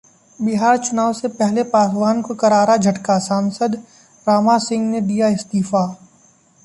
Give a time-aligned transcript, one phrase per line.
[0.39, 3.75] बिहार चुनाव से पहले पासवान को करारा झटका, सांसद
[4.27, 5.85] रामा सिंह ने दिया इस्तीफा